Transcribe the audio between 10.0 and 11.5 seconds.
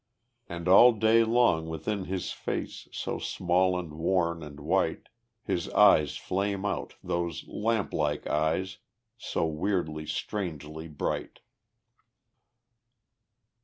strangely bright.